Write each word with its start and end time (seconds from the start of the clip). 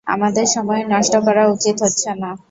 আমাদের 0.07 0.45
সময় 0.55 0.81
নষ্ট 0.85 1.13
করা 1.25 1.43
উচিত 1.47 1.75
হচ্ছে 1.83 2.09
না। 2.15 2.31